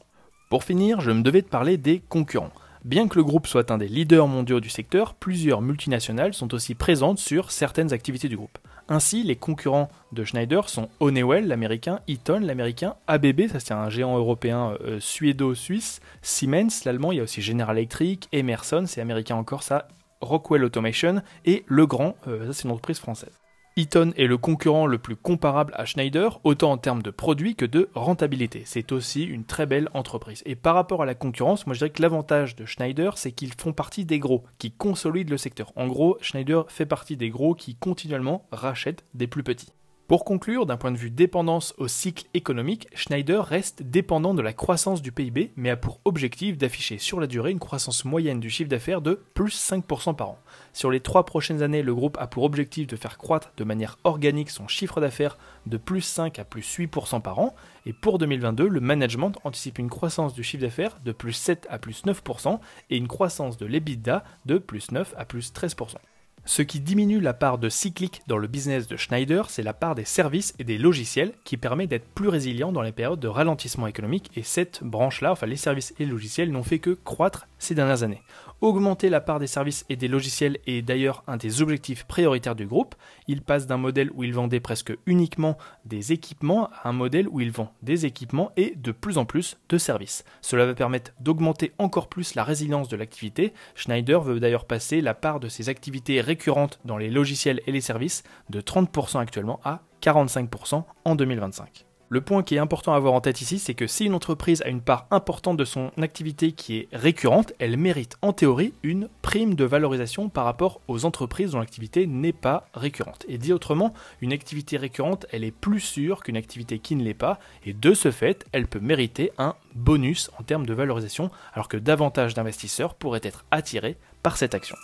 Pour 0.48 0.64
finir, 0.64 1.00
je 1.00 1.12
me 1.12 1.22
devais 1.22 1.42
de 1.42 1.46
parler 1.46 1.76
des 1.76 2.00
concurrents. 2.00 2.50
Bien 2.84 3.08
que 3.08 3.16
le 3.16 3.24
groupe 3.24 3.46
soit 3.46 3.70
un 3.70 3.76
des 3.76 3.88
leaders 3.88 4.26
mondiaux 4.26 4.58
du 4.58 4.70
secteur, 4.70 5.12
plusieurs 5.12 5.60
multinationales 5.60 6.32
sont 6.32 6.54
aussi 6.54 6.74
présentes 6.74 7.18
sur 7.18 7.50
certaines 7.50 7.92
activités 7.92 8.28
du 8.28 8.38
groupe. 8.38 8.56
Ainsi, 8.88 9.22
les 9.22 9.36
concurrents 9.36 9.90
de 10.12 10.24
Schneider 10.24 10.66
sont 10.70 10.88
Honeywell, 10.98 11.46
l'américain, 11.46 12.00
Eaton, 12.08 12.40
l'américain, 12.40 12.94
ABB, 13.06 13.48
ça 13.48 13.60
c'est 13.60 13.74
un 13.74 13.90
géant 13.90 14.16
européen 14.16 14.78
euh, 14.80 14.98
suédo-suisse, 14.98 16.00
Siemens, 16.22 16.84
l'allemand, 16.86 17.12
il 17.12 17.18
y 17.18 17.20
a 17.20 17.24
aussi 17.24 17.42
General 17.42 17.76
Electric, 17.76 18.28
Emerson, 18.32 18.84
c'est 18.86 19.02
américain 19.02 19.36
encore 19.36 19.62
ça, 19.62 19.86
Rockwell 20.22 20.64
Automation, 20.64 21.22
et 21.44 21.64
Legrand, 21.68 22.16
euh, 22.28 22.46
ça 22.46 22.54
c'est 22.54 22.64
une 22.64 22.70
entreprise 22.70 22.98
française. 22.98 23.40
Eaton 23.76 24.12
est 24.16 24.26
le 24.26 24.36
concurrent 24.36 24.86
le 24.86 24.98
plus 24.98 25.16
comparable 25.16 25.72
à 25.76 25.84
Schneider, 25.84 26.40
autant 26.44 26.72
en 26.72 26.76
termes 26.76 27.02
de 27.02 27.10
produits 27.10 27.54
que 27.54 27.64
de 27.64 27.88
rentabilité. 27.94 28.62
C'est 28.66 28.92
aussi 28.92 29.24
une 29.24 29.44
très 29.44 29.66
belle 29.66 29.88
entreprise. 29.94 30.42
Et 30.44 30.56
par 30.56 30.74
rapport 30.74 31.02
à 31.02 31.06
la 31.06 31.14
concurrence, 31.14 31.66
moi 31.66 31.74
je 31.74 31.78
dirais 31.78 31.90
que 31.90 32.02
l'avantage 32.02 32.56
de 32.56 32.64
Schneider, 32.64 33.16
c'est 33.16 33.32
qu'ils 33.32 33.54
font 33.54 33.72
partie 33.72 34.04
des 34.04 34.18
gros, 34.18 34.44
qui 34.58 34.72
consolident 34.72 35.30
le 35.30 35.38
secteur. 35.38 35.72
En 35.76 35.86
gros, 35.86 36.18
Schneider 36.20 36.64
fait 36.68 36.86
partie 36.86 37.16
des 37.16 37.30
gros 37.30 37.54
qui 37.54 37.76
continuellement 37.76 38.46
rachètent 38.50 39.04
des 39.14 39.26
plus 39.26 39.42
petits. 39.42 39.72
Pour 40.10 40.24
conclure, 40.24 40.66
d'un 40.66 40.76
point 40.76 40.90
de 40.90 40.96
vue 40.96 41.12
dépendance 41.12 41.72
au 41.78 41.86
cycle 41.86 42.26
économique, 42.34 42.88
Schneider 42.96 43.44
reste 43.44 43.84
dépendant 43.84 44.34
de 44.34 44.42
la 44.42 44.52
croissance 44.52 45.02
du 45.02 45.12
PIB, 45.12 45.52
mais 45.54 45.70
a 45.70 45.76
pour 45.76 46.00
objectif 46.04 46.58
d'afficher 46.58 46.98
sur 46.98 47.20
la 47.20 47.28
durée 47.28 47.52
une 47.52 47.60
croissance 47.60 48.04
moyenne 48.04 48.40
du 48.40 48.50
chiffre 48.50 48.68
d'affaires 48.68 49.02
de 49.02 49.22
plus 49.34 49.56
5% 49.56 50.16
par 50.16 50.30
an. 50.30 50.38
Sur 50.72 50.90
les 50.90 50.98
trois 50.98 51.24
prochaines 51.24 51.62
années, 51.62 51.84
le 51.84 51.94
groupe 51.94 52.18
a 52.18 52.26
pour 52.26 52.42
objectif 52.42 52.88
de 52.88 52.96
faire 52.96 53.18
croître 53.18 53.52
de 53.56 53.62
manière 53.62 53.98
organique 54.02 54.50
son 54.50 54.66
chiffre 54.66 55.00
d'affaires 55.00 55.38
de 55.66 55.76
plus 55.76 56.00
5 56.00 56.40
à 56.40 56.44
plus 56.44 56.76
8% 56.76 57.22
par 57.22 57.38
an, 57.38 57.54
et 57.86 57.92
pour 57.92 58.18
2022, 58.18 58.66
le 58.66 58.80
management 58.80 59.34
anticipe 59.44 59.78
une 59.78 59.90
croissance 59.90 60.34
du 60.34 60.42
chiffre 60.42 60.62
d'affaires 60.62 60.98
de 61.04 61.12
plus 61.12 61.34
7 61.34 61.68
à 61.70 61.78
plus 61.78 62.02
9% 62.04 62.58
et 62.90 62.96
une 62.96 63.06
croissance 63.06 63.58
de 63.58 63.66
l'EBITDA 63.66 64.24
de 64.44 64.58
plus 64.58 64.90
9 64.90 65.14
à 65.16 65.24
plus 65.24 65.52
13%. 65.52 65.98
Ce 66.46 66.62
qui 66.62 66.80
diminue 66.80 67.20
la 67.20 67.34
part 67.34 67.58
de 67.58 67.68
cyclique 67.68 68.22
dans 68.26 68.38
le 68.38 68.48
business 68.48 68.88
de 68.88 68.96
Schneider, 68.96 69.50
c'est 69.50 69.62
la 69.62 69.74
part 69.74 69.94
des 69.94 70.04
services 70.04 70.54
et 70.58 70.64
des 70.64 70.78
logiciels 70.78 71.32
qui 71.44 71.56
permet 71.56 71.86
d'être 71.86 72.08
plus 72.14 72.28
résilient 72.28 72.72
dans 72.72 72.82
les 72.82 72.92
périodes 72.92 73.20
de 73.20 73.28
ralentissement 73.28 73.86
économique 73.86 74.30
et 74.36 74.42
cette 74.42 74.82
branche-là, 74.82 75.32
enfin 75.32 75.46
les 75.46 75.56
services 75.56 75.94
et 75.98 76.04
les 76.04 76.10
logiciels 76.10 76.50
n'ont 76.50 76.62
fait 76.62 76.78
que 76.78 76.98
croître 77.04 77.46
ces 77.58 77.74
dernières 77.74 78.02
années. 78.02 78.22
Augmenter 78.60 79.08
la 79.08 79.22
part 79.22 79.38
des 79.38 79.46
services 79.46 79.86
et 79.88 79.96
des 79.96 80.06
logiciels 80.06 80.58
est 80.66 80.82
d'ailleurs 80.82 81.24
un 81.26 81.38
des 81.38 81.62
objectifs 81.62 82.04
prioritaires 82.04 82.54
du 82.54 82.66
groupe. 82.66 82.94
Il 83.26 83.40
passe 83.40 83.66
d'un 83.66 83.78
modèle 83.78 84.10
où 84.12 84.22
il 84.22 84.34
vendait 84.34 84.60
presque 84.60 84.92
uniquement 85.06 85.56
des 85.86 86.12
équipements 86.12 86.68
à 86.82 86.90
un 86.90 86.92
modèle 86.92 87.26
où 87.28 87.40
il 87.40 87.50
vend 87.50 87.72
des 87.82 88.04
équipements 88.04 88.52
et 88.58 88.74
de 88.76 88.92
plus 88.92 89.16
en 89.16 89.24
plus 89.24 89.58
de 89.70 89.78
services. 89.78 90.24
Cela 90.42 90.66
va 90.66 90.74
permettre 90.74 91.12
d'augmenter 91.20 91.72
encore 91.78 92.08
plus 92.08 92.34
la 92.34 92.44
résilience 92.44 92.88
de 92.88 92.96
l'activité. 92.96 93.54
Schneider 93.74 94.20
veut 94.20 94.40
d'ailleurs 94.40 94.66
passer 94.66 95.00
la 95.00 95.14
part 95.14 95.40
de 95.40 95.48
ses 95.48 95.70
activités 95.70 96.20
récurrentes 96.20 96.80
dans 96.84 96.98
les 96.98 97.08
logiciels 97.08 97.62
et 97.66 97.72
les 97.72 97.80
services 97.80 98.24
de 98.50 98.60
30% 98.60 99.20
actuellement 99.20 99.60
à 99.64 99.80
45% 100.02 100.84
en 101.06 101.14
2025. 101.14 101.86
Le 102.12 102.20
point 102.20 102.42
qui 102.42 102.56
est 102.56 102.58
important 102.58 102.92
à 102.92 102.96
avoir 102.96 103.12
en 103.12 103.20
tête 103.20 103.40
ici, 103.40 103.60
c'est 103.60 103.74
que 103.74 103.86
si 103.86 104.04
une 104.04 104.14
entreprise 104.14 104.62
a 104.62 104.68
une 104.68 104.80
part 104.80 105.06
importante 105.12 105.56
de 105.56 105.64
son 105.64 105.92
activité 106.02 106.50
qui 106.50 106.78
est 106.78 106.88
récurrente, 106.92 107.52
elle 107.60 107.76
mérite 107.76 108.16
en 108.20 108.32
théorie 108.32 108.74
une 108.82 109.08
prime 109.22 109.54
de 109.54 109.62
valorisation 109.62 110.28
par 110.28 110.44
rapport 110.44 110.80
aux 110.88 111.04
entreprises 111.04 111.52
dont 111.52 111.60
l'activité 111.60 112.08
n'est 112.08 112.32
pas 112.32 112.66
récurrente. 112.74 113.24
Et 113.28 113.38
dit 113.38 113.52
autrement, 113.52 113.94
une 114.22 114.32
activité 114.32 114.76
récurrente, 114.76 115.26
elle 115.30 115.44
est 115.44 115.52
plus 115.52 115.78
sûre 115.78 116.24
qu'une 116.24 116.36
activité 116.36 116.80
qui 116.80 116.96
ne 116.96 117.04
l'est 117.04 117.14
pas, 117.14 117.38
et 117.64 117.74
de 117.74 117.94
ce 117.94 118.10
fait, 118.10 118.44
elle 118.50 118.66
peut 118.66 118.80
mériter 118.80 119.30
un 119.38 119.54
bonus 119.76 120.32
en 120.36 120.42
termes 120.42 120.66
de 120.66 120.74
valorisation, 120.74 121.30
alors 121.54 121.68
que 121.68 121.76
davantage 121.76 122.34
d'investisseurs 122.34 122.94
pourraient 122.94 123.20
être 123.22 123.44
attirés 123.52 123.96
par 124.24 124.36
cette 124.36 124.56
action. 124.56 124.74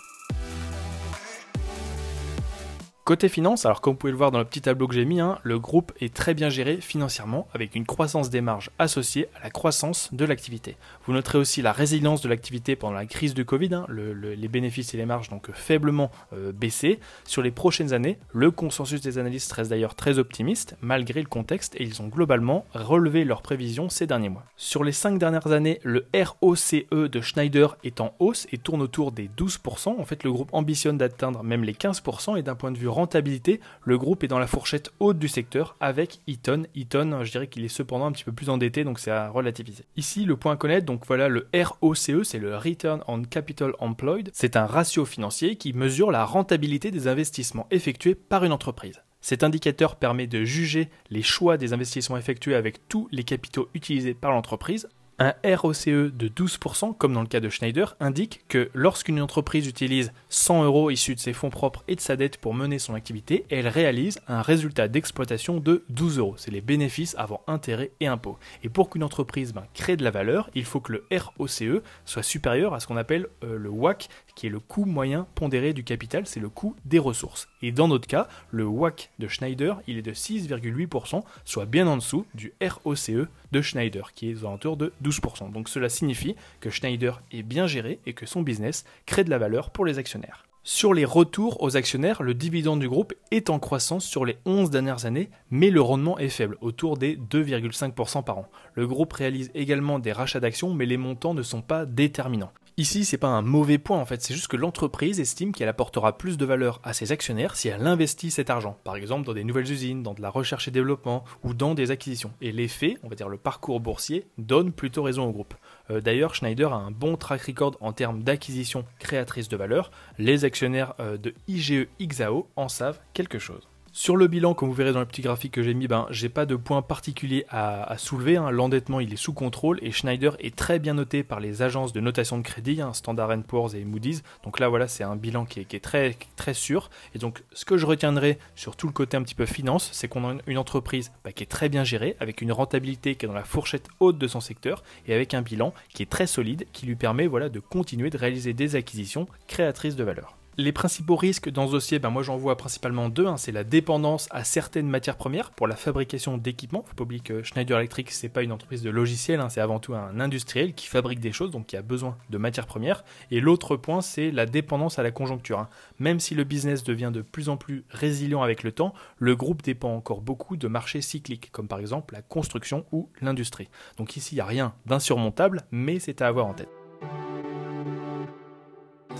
Côté 3.07 3.29
finance, 3.29 3.65
alors 3.65 3.79
comme 3.79 3.93
vous 3.93 3.99
pouvez 3.99 4.11
le 4.11 4.17
voir 4.17 4.31
dans 4.31 4.39
le 4.39 4.43
petit 4.43 4.59
tableau 4.59 4.85
que 4.85 4.93
j'ai 4.93 5.05
mis, 5.05 5.21
hein, 5.21 5.39
le 5.43 5.59
groupe 5.59 5.93
est 6.01 6.13
très 6.13 6.33
bien 6.33 6.49
géré 6.49 6.81
financièrement 6.81 7.47
avec 7.53 7.73
une 7.73 7.85
croissance 7.85 8.29
des 8.29 8.41
marges 8.41 8.69
associée 8.79 9.29
à 9.39 9.45
la 9.45 9.49
croissance 9.49 10.09
de 10.11 10.25
l'activité. 10.25 10.75
Vous 11.05 11.13
noterez 11.13 11.37
aussi 11.37 11.61
la 11.61 11.71
résilience 11.71 12.19
de 12.19 12.27
l'activité 12.27 12.75
pendant 12.75 12.95
la 12.95 13.05
crise 13.05 13.33
du 13.33 13.45
Covid, 13.45 13.73
hein, 13.75 13.87
les 13.89 14.47
bénéfices 14.49 14.93
et 14.93 14.97
les 14.97 15.05
marges 15.05 15.29
donc 15.29 15.49
faiblement 15.53 16.11
euh, 16.33 16.51
baissés. 16.51 16.99
Sur 17.23 17.41
les 17.41 17.51
prochaines 17.51 17.93
années, 17.93 18.19
le 18.33 18.51
consensus 18.51 18.99
des 18.99 19.17
analystes 19.17 19.53
reste 19.53 19.69
d'ailleurs 19.69 19.95
très 19.95 20.19
optimiste 20.19 20.75
malgré 20.81 21.21
le 21.21 21.29
contexte 21.29 21.75
et 21.75 21.83
ils 21.83 22.01
ont 22.01 22.07
globalement 22.07 22.65
relevé 22.73 23.23
leurs 23.23 23.41
prévisions 23.41 23.87
ces 23.87 24.05
derniers 24.05 24.27
mois. 24.27 24.43
Sur 24.57 24.83
les 24.83 24.91
5 24.91 25.17
dernières 25.17 25.53
années, 25.53 25.79
le 25.83 26.07
ROCE 26.13 26.83
de 26.91 27.21
Schneider 27.21 27.77
est 27.85 28.01
en 28.01 28.13
hausse 28.19 28.47
et 28.51 28.57
tourne 28.57 28.81
autour 28.81 29.13
des 29.13 29.29
12%. 29.29 29.97
En 29.97 30.03
fait, 30.03 30.25
le 30.25 30.31
groupe 30.33 30.49
ambitionne 30.51 30.97
d'atteindre 30.97 31.41
même 31.41 31.63
les 31.63 31.71
15% 31.71 32.37
et 32.37 32.43
d'un 32.43 32.55
point 32.55 32.71
de 32.71 32.77
vue 32.77 32.96
rentabilité, 32.97 33.61
le 33.83 33.97
groupe 33.97 34.23
est 34.23 34.27
dans 34.27 34.39
la 34.39 34.47
fourchette 34.47 34.91
haute 34.99 35.19
du 35.19 35.27
secteur 35.27 35.75
avec 35.79 36.19
Eaton. 36.27 36.63
Eaton, 36.75 37.23
je 37.23 37.31
dirais 37.31 37.47
qu'il 37.47 37.63
est 37.63 37.69
cependant 37.69 38.07
un 38.07 38.11
petit 38.11 38.23
peu 38.23 38.31
plus 38.31 38.49
endetté, 38.49 38.83
donc 38.83 38.99
c'est 38.99 39.11
à 39.11 39.29
relativiser. 39.29 39.85
Ici, 39.95 40.25
le 40.25 40.35
point 40.35 40.53
à 40.53 40.57
connaître, 40.57 40.85
donc 40.85 41.05
voilà 41.05 41.29
le 41.29 41.47
ROCE, 41.53 42.23
c'est 42.23 42.39
le 42.39 42.57
Return 42.57 43.03
on 43.07 43.23
Capital 43.23 43.73
Employed. 43.79 44.31
C'est 44.33 44.55
un 44.55 44.65
ratio 44.65 45.05
financier 45.05 45.55
qui 45.55 45.73
mesure 45.73 46.11
la 46.11 46.25
rentabilité 46.25 46.91
des 46.91 47.07
investissements 47.07 47.67
effectués 47.71 48.15
par 48.15 48.43
une 48.43 48.51
entreprise. 48.51 49.01
Cet 49.21 49.43
indicateur 49.43 49.95
permet 49.95 50.27
de 50.27 50.43
juger 50.43 50.89
les 51.09 51.23
choix 51.23 51.57
des 51.57 51.73
investissements 51.73 52.17
effectués 52.17 52.55
avec 52.55 52.87
tous 52.87 53.07
les 53.11 53.23
capitaux 53.23 53.69
utilisés 53.73 54.13
par 54.13 54.31
l'entreprise 54.31 54.87
Un 55.19 55.33
ROCE 55.43 55.87
de 55.87 56.27
12%, 56.27 56.95
comme 56.95 57.13
dans 57.13 57.21
le 57.21 57.27
cas 57.27 57.39
de 57.39 57.49
Schneider, 57.49 57.95
indique 57.99 58.41
que 58.49 58.69
lorsqu'une 58.75 59.19
entreprise 59.19 59.65
utilise 59.65 60.13
100 60.29 60.65
euros 60.65 60.91
issus 60.91 61.15
de 61.15 61.19
ses 61.19 61.33
fonds 61.33 61.49
propres 61.49 61.83
et 61.87 61.95
de 61.95 62.01
sa 62.01 62.15
dette 62.15 62.37
pour 62.37 62.53
mener 62.53 62.77
son 62.77 62.93
activité, 62.93 63.43
elle 63.49 63.67
réalise 63.67 64.19
un 64.27 64.43
résultat 64.43 64.87
d'exploitation 64.87 65.59
de 65.59 65.83
12 65.89 66.19
euros. 66.19 66.35
C'est 66.37 66.51
les 66.51 66.61
bénéfices 66.61 67.15
avant 67.17 67.41
intérêts 67.47 67.89
et 67.99 68.05
impôts. 68.05 68.37
Et 68.63 68.69
pour 68.69 68.91
qu'une 68.91 69.01
entreprise 69.01 69.53
ben, 69.53 69.63
crée 69.73 69.97
de 69.97 70.03
la 70.03 70.11
valeur, 70.11 70.51
il 70.53 70.65
faut 70.65 70.81
que 70.81 70.91
le 70.91 71.07
ROCE 71.11 71.81
soit 72.05 72.21
supérieur 72.21 72.75
à 72.75 72.79
ce 72.79 72.85
qu'on 72.85 72.95
appelle 72.95 73.25
euh, 73.43 73.57
le 73.57 73.69
WAC, 73.69 74.09
qui 74.35 74.45
est 74.45 74.51
le 74.51 74.59
coût 74.59 74.85
moyen 74.85 75.25
pondéré 75.33 75.73
du 75.73 75.83
capital, 75.83 76.27
c'est 76.27 76.39
le 76.39 76.49
coût 76.49 76.75
des 76.85 76.99
ressources. 76.99 77.47
Et 77.63 77.71
dans 77.71 77.87
notre 77.87 78.07
cas, 78.07 78.27
le 78.51 78.65
WAC 78.65 79.09
de 79.17 79.27
Schneider, 79.27 79.81
il 79.87 79.97
est 79.97 80.03
de 80.03 80.13
6,8%, 80.13 81.23
soit 81.43 81.65
bien 81.65 81.87
en 81.87 81.97
dessous 81.97 82.27
du 82.35 82.53
ROCE 82.61 83.27
de 83.51 83.61
Schneider, 83.63 84.13
qui 84.13 84.29
est 84.29 84.35
aux 84.35 84.45
alentours 84.45 84.77
de 84.77 84.93
12%. 85.03 85.06
Donc 85.49 85.69
cela 85.69 85.89
signifie 85.89 86.35
que 86.59 86.69
Schneider 86.69 87.21
est 87.31 87.43
bien 87.43 87.67
géré 87.67 87.99
et 88.05 88.13
que 88.13 88.25
son 88.25 88.41
business 88.41 88.85
crée 89.05 89.23
de 89.23 89.29
la 89.29 89.37
valeur 89.37 89.71
pour 89.71 89.85
les 89.85 89.97
actionnaires. 89.97 90.43
Sur 90.63 90.93
les 90.93 91.05
retours 91.05 91.63
aux 91.63 91.77
actionnaires, 91.77 92.21
le 92.21 92.33
dividende 92.33 92.81
du 92.81 92.89
groupe 92.89 93.13
est 93.31 93.49
en 93.49 93.57
croissance 93.57 94.03
sur 94.03 94.25
les 94.25 94.37
11 94.45 94.69
dernières 94.69 95.05
années, 95.05 95.29
mais 95.49 95.69
le 95.69 95.79
rendement 95.79 96.19
est 96.19 96.27
faible, 96.27 96.57
autour 96.59 96.97
des 96.97 97.15
2,5% 97.15 98.21
par 98.25 98.39
an. 98.39 98.49
Le 98.73 98.85
groupe 98.85 99.13
réalise 99.13 99.49
également 99.55 99.97
des 99.97 100.11
rachats 100.11 100.41
d'actions, 100.41 100.73
mais 100.73 100.85
les 100.85 100.97
montants 100.97 101.33
ne 101.33 101.41
sont 101.41 101.61
pas 101.61 101.85
déterminants. 101.85 102.51
Ici, 102.79 103.05
c'est 103.05 103.17
pas 103.17 103.29
un 103.29 103.41
mauvais 103.41 103.79
point 103.79 103.97
en 103.97 104.05
fait, 104.05 104.21
c'est 104.21 104.35
juste 104.35 104.49
que 104.49 104.55
l'entreprise 104.55 105.19
estime 105.19 105.51
qu'elle 105.51 105.67
apportera 105.67 106.15
plus 106.15 106.37
de 106.37 106.45
valeur 106.45 106.79
à 106.83 106.93
ses 106.93 107.11
actionnaires 107.11 107.55
si 107.55 107.69
elle 107.69 107.87
investit 107.87 108.29
cet 108.29 108.51
argent, 108.51 108.77
par 108.83 108.95
exemple 108.95 109.25
dans 109.25 109.33
des 109.33 109.43
nouvelles 109.43 109.71
usines, 109.71 110.03
dans 110.03 110.13
de 110.13 110.21
la 110.21 110.29
recherche 110.29 110.67
et 110.67 110.71
développement 110.71 111.25
ou 111.43 111.55
dans 111.55 111.73
des 111.73 111.89
acquisitions. 111.89 112.33
Et 112.39 112.51
l'effet, 112.51 112.99
on 113.01 113.09
va 113.09 113.15
dire 113.15 113.29
le 113.29 113.37
parcours 113.37 113.79
boursier, 113.79 114.27
donne 114.37 114.71
plutôt 114.71 115.01
raison 115.01 115.23
au 115.23 115.31
groupe. 115.31 115.55
Euh, 115.89 116.01
d'ailleurs, 116.01 116.35
Schneider 116.35 116.71
a 116.71 116.75
un 116.75 116.91
bon 116.91 117.17
track 117.17 117.41
record 117.41 117.77
en 117.81 117.93
termes 117.93 118.21
d'acquisition 118.21 118.85
créatrice 118.99 119.49
de 119.49 119.57
valeur. 119.57 119.89
Les 120.19 120.45
actionnaires 120.45 120.93
euh, 120.99 121.17
de 121.17 121.33
IGE 121.47 121.87
XAO 121.99 122.47
en 122.55 122.69
savent 122.69 122.99
quelque 123.15 123.39
chose. 123.39 123.67
Sur 123.99 124.15
le 124.15 124.27
bilan, 124.27 124.53
comme 124.53 124.69
vous 124.69 124.75
verrez 124.75 124.93
dans 124.93 124.99
le 124.99 125.07
petit 125.07 125.23
graphique 125.23 125.53
que 125.53 125.63
j'ai 125.63 125.73
mis, 125.73 125.87
ben, 125.87 126.05
j'ai 126.11 126.29
pas 126.29 126.45
de 126.45 126.55
point 126.55 126.83
particulier 126.83 127.45
à, 127.49 127.95
soulever. 127.97 128.37
Hein. 128.37 128.51
L'endettement, 128.51 128.99
il 128.99 129.11
est 129.11 129.17
sous 129.17 129.33
contrôle 129.33 129.79
et 129.81 129.91
Schneider 129.91 130.37
est 130.39 130.55
très 130.55 130.77
bien 130.77 130.93
noté 130.93 131.23
par 131.23 131.39
les 131.39 131.63
agences 131.63 131.93
de 131.93 131.99
notation 131.99 132.37
de 132.37 132.43
crédit, 132.43 132.79
hein, 132.79 132.93
Standard 132.93 133.35
Poor's 133.47 133.73
et 133.73 133.83
Moody's. 133.85 134.21
Donc 134.43 134.59
là, 134.59 134.69
voilà, 134.69 134.87
c'est 134.87 135.03
un 135.03 135.15
bilan 135.15 135.45
qui 135.45 135.61
est, 135.61 135.79
très, 135.79 136.53
sûr. 136.53 136.91
Et 137.15 137.17
donc, 137.17 137.43
ce 137.53 137.65
que 137.65 137.75
je 137.75 137.87
retiendrai 137.87 138.37
sur 138.53 138.75
tout 138.75 138.85
le 138.85 138.93
côté 138.93 139.17
un 139.17 139.23
petit 139.23 139.33
peu 139.33 139.47
finance, 139.47 139.89
c'est 139.93 140.07
qu'on 140.07 140.29
a 140.29 140.35
une 140.45 140.59
entreprise 140.59 141.11
bah, 141.23 141.31
qui 141.31 141.41
est 141.41 141.47
très 141.47 141.67
bien 141.67 141.83
gérée, 141.83 142.15
avec 142.19 142.41
une 142.41 142.51
rentabilité 142.51 143.15
qui 143.15 143.25
est 143.25 143.27
dans 143.27 143.33
la 143.33 143.45
fourchette 143.45 143.87
haute 143.99 144.19
de 144.19 144.27
son 144.27 144.41
secteur 144.41 144.83
et 145.07 145.15
avec 145.15 145.33
un 145.33 145.41
bilan 145.41 145.73
qui 145.91 146.03
est 146.03 146.09
très 146.09 146.27
solide, 146.27 146.67
qui 146.71 146.85
lui 146.85 146.95
permet 146.95 147.25
voilà, 147.25 147.49
de 147.49 147.59
continuer 147.59 148.11
de 148.11 148.17
réaliser 148.19 148.53
des 148.53 148.75
acquisitions 148.75 149.27
créatrices 149.47 149.95
de 149.95 150.03
valeur. 150.03 150.36
Les 150.59 150.71
principaux 150.71 151.15
risques 151.15 151.51
dans 151.51 151.67
ce 151.67 151.73
dossier, 151.73 151.99
ben 151.99 152.09
moi 152.09 152.23
j'en 152.23 152.35
vois 152.35 152.57
principalement 152.57 153.09
deux. 153.09 153.27
Hein. 153.27 153.37
C'est 153.37 153.51
la 153.51 153.63
dépendance 153.63 154.27
à 154.31 154.43
certaines 154.43 154.89
matières 154.89 155.15
premières 155.15 155.51
pour 155.51 155.67
la 155.67 155.75
fabrication 155.75 156.39
d'équipements. 156.39 156.83
Faut 156.87 156.95
pas 156.95 157.03
oublier 157.03 157.21
que 157.21 157.43
Schneider 157.43 157.77
Electric 157.77 158.09
c'est 158.09 158.27
pas 158.27 158.41
une 158.41 158.51
entreprise 158.51 158.81
de 158.81 158.89
logiciels, 158.89 159.39
hein. 159.39 159.49
c'est 159.49 159.61
avant 159.61 159.77
tout 159.77 159.93
un 159.93 160.19
industriel 160.19 160.73
qui 160.73 160.87
fabrique 160.87 161.19
des 161.19 161.31
choses, 161.31 161.51
donc 161.51 161.67
qui 161.67 161.77
a 161.77 161.83
besoin 161.83 162.17
de 162.31 162.39
matières 162.39 162.65
premières. 162.65 163.03
Et 163.29 163.39
l'autre 163.39 163.75
point, 163.75 164.01
c'est 164.01 164.31
la 164.31 164.47
dépendance 164.47 164.97
à 164.97 165.03
la 165.03 165.11
conjoncture. 165.11 165.59
Hein. 165.59 165.69
Même 165.99 166.19
si 166.19 166.33
le 166.33 166.43
business 166.43 166.83
devient 166.83 167.11
de 167.13 167.21
plus 167.21 167.49
en 167.49 167.57
plus 167.57 167.85
résilient 167.91 168.41
avec 168.41 168.63
le 168.63 168.71
temps, 168.71 168.95
le 169.19 169.35
groupe 169.35 169.61
dépend 169.61 169.93
encore 169.93 170.21
beaucoup 170.21 170.57
de 170.57 170.67
marchés 170.67 171.01
cycliques, 171.01 171.51
comme 171.51 171.67
par 171.67 171.77
exemple 171.77 172.15
la 172.15 172.23
construction 172.23 172.83
ou 172.91 173.09
l'industrie. 173.21 173.69
Donc 173.97 174.17
ici, 174.17 174.33
il 174.33 174.37
n'y 174.37 174.41
a 174.41 174.45
rien 174.45 174.73
d'insurmontable, 174.87 175.65
mais 175.69 175.99
c'est 175.99 176.23
à 176.23 176.27
avoir 176.27 176.47
en 176.47 176.55
tête. 176.55 176.86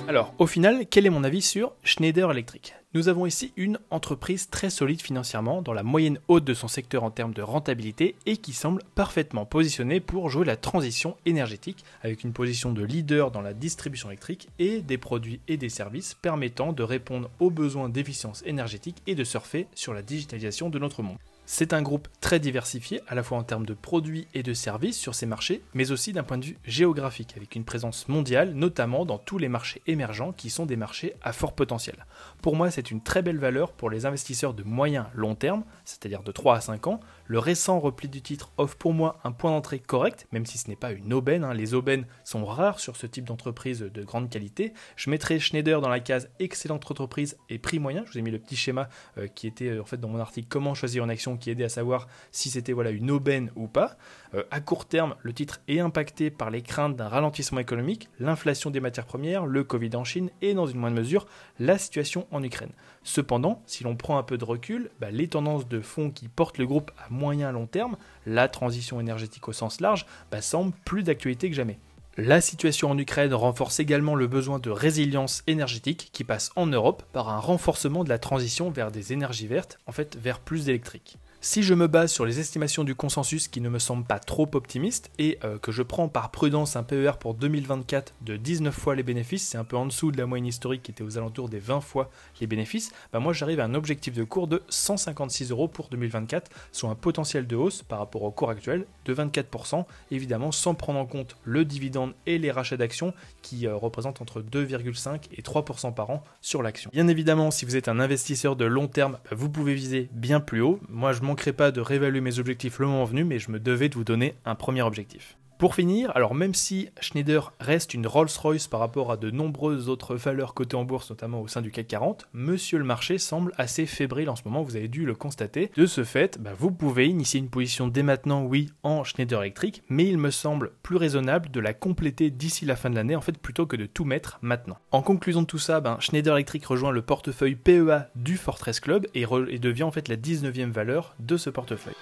Alors, 0.08 0.34
au 0.38 0.48
final, 0.48 0.86
quel 0.90 1.06
est 1.06 1.10
mon 1.10 1.26
avis 1.26 1.42
sur 1.42 1.74
Schneider 1.84 2.32
Electric? 2.32 2.76
Nous 2.94 3.10
avons 3.10 3.26
ici 3.26 3.52
une 3.58 3.78
entreprise 3.92 4.50
très 4.50 4.70
solide 4.70 5.02
financièrement, 5.02 5.62
dans 5.62 5.74
la 5.74 5.84
moyenne 5.84 6.20
haute 6.30 6.46
de 6.46 6.54
son 6.54 6.70
secteur 6.70 7.04
en 7.04 7.12
termes 7.12 7.34
de 7.34 7.42
rentabilité 7.42 8.16
et 8.26 8.38
qui 8.38 8.54
semble 8.54 8.82
parfaitement 8.96 9.46
positionnée 9.46 10.00
pour 10.00 10.30
jouer 10.30 10.46
la 10.46 10.56
transition 10.56 11.18
énergétique, 11.26 11.84
avec 12.04 12.24
une 12.24 12.32
position 12.32 12.72
de 12.72 12.84
leader 12.84 13.32
dans 13.32 13.42
la 13.42 13.54
distribution 13.54 14.10
électrique 14.10 14.48
et 14.60 14.82
des 14.82 14.98
produits 14.98 15.42
et 15.50 15.58
des 15.58 15.68
services 15.68 16.14
permettant 16.14 16.72
de 16.72 16.84
répondre 16.84 17.30
aux 17.42 17.52
besoins 17.52 17.90
d'efficience 17.90 18.44
énergétique 18.46 19.04
et 19.08 19.16
de 19.16 19.26
surfer 19.26 19.68
sur 19.76 19.94
la 19.94 20.04
digitalisation 20.04 20.70
de 20.70 20.80
notre 20.80 21.04
monde. 21.04 21.18
C'est 21.50 21.72
un 21.72 21.82
groupe 21.82 22.10
très 22.20 22.42
diversifié, 22.42 23.00
à 23.08 23.16
la 23.16 23.24
fois 23.24 23.38
en 23.38 23.44
termes 23.44 23.66
de 23.66 23.74
produits 23.74 24.27
et 24.34 24.44
de 24.44 24.54
services 24.54 24.98
sur 24.98 25.16
ces 25.16 25.25
marchés, 25.25 25.63
mais 25.74 25.92
aussi 25.92 26.12
d'un 26.12 26.24
point 26.24 26.38
de 26.38 26.44
vue 26.44 26.58
géographique, 26.66 27.36
avec 27.38 27.56
une 27.56 27.63
présence 27.63 28.10
mondiale, 28.10 28.51
notamment 28.51 29.06
dans 29.06 29.18
tous 29.18 29.38
les 29.38 29.48
marchés 29.48 29.82
émergents 29.88 30.34
qui 30.34 30.50
sont 30.50 30.66
des 30.66 30.75
marchés 30.75 31.16
à 31.24 31.32
fort 31.32 31.54
potentiel. 31.54 32.06
Pour 32.42 32.58
moi, 32.58 32.70
c'est 32.70 32.92
une 32.92 33.00
très 33.00 33.22
belle 33.22 33.39
valeur 33.39 33.72
pour 33.72 33.89
les 33.89 34.06
investisseurs 34.06 34.54
de 34.54 34.63
moyen 34.63 35.08
long 35.13 35.36
terme, 35.36 35.63
c'est-à-dire 35.86 36.22
de 36.22 36.34
3 36.34 36.58
à 36.58 36.60
5 36.60 36.86
ans. 36.88 37.00
Le 37.29 37.39
récent 37.39 37.77
repli 37.81 38.07
du 38.07 38.22
titre 38.22 38.51
offre 38.57 38.77
pour 38.77 38.93
moi 38.93 39.17
un 39.25 39.34
point 39.34 39.51
d'entrée 39.51 39.79
correct, 39.79 40.27
même 40.31 40.46
si 40.46 40.57
ce 40.57 40.69
n'est 40.69 40.77
pas 40.77 40.93
une 40.93 41.13
aubaine. 41.13 41.43
Hein. 41.43 41.53
Les 41.53 41.74
aubaines 41.74 42.05
sont 42.24 42.46
rares 42.46 42.79
sur 42.79 42.96
ce 42.96 43.05
type 43.05 43.25
d'entreprise 43.25 43.81
de 43.81 44.03
grande 44.03 44.29
qualité. 44.29 44.74
Je 44.96 45.10
mettrai 45.10 45.38
Schneider 45.38 45.81
dans 45.81 45.89
la 45.89 46.00
case 46.00 46.29
excellente 46.39 46.89
entreprise 46.89 47.38
et 47.50 47.57
prix 47.57 47.79
moyen. 47.79 48.05
Je 48.05 48.13
vous 48.13 48.19
ai 48.19 48.22
mis 48.22 48.31
le 48.31 48.39
petit 48.39 48.55
schéma 48.55 48.88
euh, 49.17 49.27
qui 49.27 49.46
était 49.46 49.67
euh, 49.67 49.81
en 49.81 49.86
fait 49.86 49.98
dans 49.98 50.07
mon 50.07 50.19
article 50.19 50.48
Comment 50.48 50.74
choisir 50.74 51.03
une 51.03 51.10
action 51.10 51.36
qui 51.36 51.50
aidait 51.50 51.65
à 51.65 51.69
savoir 51.69 52.07
si 52.31 52.50
c'était 52.50 52.72
voilà, 52.72 52.91
une 52.91 53.12
aubaine 53.12 53.51
ou 53.57 53.67
pas. 53.67 53.98
Euh, 54.34 54.43
à 54.50 54.62
court 54.62 54.86
terme, 54.86 55.15
le 55.22 55.34
titre 55.34 55.60
est 55.67 55.81
impacté 55.81 56.31
par 56.31 56.50
les 56.50 56.62
craintes 56.62 56.96
d'un 56.96 57.10
ralentissement 57.10 57.60
économique, 57.60 58.07
l'inflation 58.19 58.69
des 58.69 58.79
matières 58.79 59.05
premières, 59.05 59.46
le 59.46 59.65
Covid 59.65 59.93
en 59.98 60.05
Chine 60.05 60.29
et 60.41 60.53
dans 60.53 60.65
une 60.65 60.79
moindre 60.79 60.96
mesure 60.96 61.27
la 61.60 61.77
situation 61.77 62.25
en 62.31 62.41
Ukraine. 62.41 62.72
Cependant, 63.08 63.64
si 63.68 63.86
l'on 63.86 63.96
prend 63.96 64.18
un 64.18 64.24
peu 64.24 64.38
de 64.38 64.44
recul, 64.44 64.92
bah, 65.00 65.12
les 65.12 65.30
tendances 65.30 65.66
de 65.66 65.80
fonds 65.80 66.12
qui 66.12 66.28
portent 66.28 66.58
le 66.58 66.68
groupe 66.68 66.92
à 66.98 67.10
moyen 67.10 67.54
long 67.54 67.66
terme, 67.66 67.96
la 68.26 68.50
transition 68.50 69.00
énergétique 69.00 69.48
au 69.48 69.54
sens 69.54 69.80
large, 69.80 70.06
bah, 70.30 70.42
semblent 70.42 70.74
plus 70.84 71.04
d'actualité 71.04 71.50
que 71.50 71.56
jamais. 71.56 71.80
La 72.18 72.42
situation 72.42 72.92
en 72.92 72.98
Ukraine 72.98 73.34
renforce 73.34 73.80
également 73.80 74.14
le 74.14 74.28
besoin 74.28 74.60
de 74.60 74.70
résilience 74.70 75.42
énergétique 75.48 76.10
qui 76.12 76.26
passe 76.26 76.52
en 76.58 76.66
Europe 76.68 77.04
par 77.14 77.30
un 77.30 77.40
renforcement 77.40 78.04
de 78.04 78.10
la 78.10 78.20
transition 78.20 78.72
vers 78.72 78.92
des 78.92 79.14
énergies 79.14 79.48
vertes, 79.48 79.80
en 79.88 79.94
fait 79.94 80.18
vers 80.18 80.42
plus 80.42 80.66
d'électrique. 80.66 81.18
Si 81.39 81.62
je 81.62 81.75
me 81.75 81.88
base 81.88 82.12
sur 82.12 82.25
les 82.25 82.39
estimations 82.39 82.84
du 82.84 82.96
consensus 82.96 83.48
qui 83.48 83.62
ne 83.62 83.70
me 83.70 83.77
semblent 83.77 84.03
pas 84.03 84.17
trop 84.17 84.50
optimistes 84.53 85.12
et 85.20 85.38
euh, 85.44 85.60
que 85.60 85.72
je 85.72 85.84
prends 85.84 86.10
par 86.10 86.32
prudence 86.32 86.75
un 86.75 86.82
PER 86.82 87.12
pour 87.20 87.36
2024 87.36 88.15
de 88.22 88.38
19 88.38 88.74
fois 88.74 88.96
les 88.96 89.03
bénéfices, 89.03 89.48
c'est 89.48 89.58
un 89.58 89.63
peu 89.63 89.77
en 89.77 89.86
dessous 89.86 90.12
de 90.12 90.17
la 90.17 90.25
moyenne 90.25 90.48
historique 90.48 90.82
qui 90.82 90.89
était 90.89 91.03
aux 91.03 91.20
alentours 91.20 91.48
des 91.48 91.60
20 91.60 91.82
fois 91.82 92.10
les 92.41 92.48
bénéfices, 92.48 92.91
bah 93.13 93.20
moi 93.20 93.34
j'arrive 93.34 93.60
à 93.60 93.65
un 93.65 93.75
objectif 93.75 94.15
de 94.15 94.24
cours 94.24 94.48
de 94.48 94.63
156 94.70 95.51
euros 95.51 95.67
pour 95.67 95.89
2024, 95.89 96.50
soit 96.72 96.89
un 96.89 96.96
potentiel 96.96 97.46
de 97.46 97.56
hausse 97.56 97.84
par 97.84 98.00
rapport 98.00 98.24
au 98.24 98.32
cours 98.32 98.50
actuel 98.50 98.88
de 99.06 99.13
24%, 99.13 99.86
évidemment 100.10 100.51
sans 100.51 100.74
prendre 100.74 101.00
en 101.00 101.06
compte 101.06 101.38
le 101.44 101.65
dividende 101.65 102.15
et 102.25 102.39
les 102.39 102.50
rachats 102.50 102.77
d'actions 102.77 103.13
qui 103.44 103.67
euh, 103.67 103.75
représentent 103.75 104.24
entre 104.24 104.41
2,5 104.41 105.25
et 105.32 105.44
3% 105.44 105.94
par 105.94 106.10
an 106.10 106.24
sur 106.41 106.63
l'action. 106.63 106.89
Bien 106.91 107.08
évidemment, 107.08 107.51
si 107.51 107.65
vous 107.65 107.75
êtes 107.75 107.89
un 107.89 108.00
investisseur 108.00 108.56
de 108.56 108.65
long 108.65 108.88
terme, 108.88 109.20
bah, 109.24 109.36
vous 109.36 109.50
pouvez 109.50 109.75
viser 109.75 110.10
bien 110.13 110.39
plus 110.39 110.62
haut. 110.62 110.79
Moi 110.89 111.13
je 111.13 111.22
manquerai 111.27 111.53
pas 111.53 111.72
de 111.72 111.81
réévaluer 111.81 112.22
mes 112.22 112.39
objectifs 112.39 112.79
le 112.79 112.88
moment 112.88 113.05
venu, 113.05 113.24
mais 113.24 113.39
je 113.39 113.51
me 113.51 113.60
devais 113.60 113.89
de 113.89 113.96
vous 113.96 114.03
donner 114.03 114.36
un 114.46 114.55
premier 114.55 114.81
objectif. 114.81 115.38
Pour 115.58 115.74
finir, 115.74 116.12
alors 116.16 116.36
même 116.36 116.54
si 116.54 116.90
Schneider 117.00 117.52
reste 117.60 117.96
une 117.96 118.06
Rolls-Royce 118.06 118.68
par 118.68 118.80
rapport 118.80 119.12
à 119.12 119.18
de 119.18 119.32
nombreuses 119.32 119.90
autres 119.90 120.16
valeurs 120.16 120.54
cotées 120.54 120.76
en 120.76 120.84
bourse, 120.84 121.10
notamment 121.10 121.42
au 121.42 121.48
sein 121.48 121.64
du 121.64 121.72
CAC 121.72 121.88
40, 121.88 122.28
monsieur 122.32 122.78
le 122.78 122.84
marché 122.84 123.18
semble 123.18 123.54
assez 123.58 123.88
fébrile 123.88 124.30
en 124.30 124.36
ce 124.36 124.44
moment, 124.46 124.62
vous 124.62 124.76
avez 124.76 124.88
dû 124.88 125.04
le 125.04 125.16
constater. 125.16 125.72
De 125.76 125.88
ce 125.88 126.04
fait, 126.04 126.40
bah, 126.40 126.52
vous 126.56 126.70
pouvez 126.70 127.08
initier 127.08 127.40
une 127.40 127.50
position 127.50 127.88
dès 127.88 128.04
maintenant, 128.04 128.44
oui, 128.44 128.70
en 128.84 129.04
Schneider 129.04 129.42
Electric, 129.42 129.82
mais 129.90 130.06
il 130.06 130.20
me 130.20 130.30
semble 130.30 130.74
plus 130.84 130.98
raisonnable 130.98 131.50
de 131.50 131.60
la 131.60 131.74
compléter 131.74 132.30
d'ici 132.30 132.66
la 132.66 132.76
fin 132.76 132.92
de 132.92 132.96
l'année, 132.96 133.16
en 133.16 133.22
fait, 133.22 133.40
plutôt 133.40 133.66
que 133.66 133.76
de 133.76 133.88
tout 133.88 134.06
mettre 134.06 134.38
maintenant. 134.44 134.78
En 134.92 135.02
conclusion 135.02 135.42
de 135.42 135.48
tout 135.48 135.58
ça, 135.58 135.82
ben, 135.82 135.98
Schneider 136.00 136.36
Electric 136.36 136.64
rejoint 136.68 136.92
le 136.92 137.02
portefeuille 137.02 137.56
PEA 137.56 138.12
du 138.16 138.38
Fortress 138.38 138.80
Club 138.80 139.08
et, 139.16 139.26
devient 139.58 139.84
en 139.84 139.92
fait 139.92 140.08
la 140.08 140.18
19e 140.18 140.70
valeur 140.70 141.16
de 141.20 141.36
ce 141.36 141.50
portefeuille. 141.50 141.96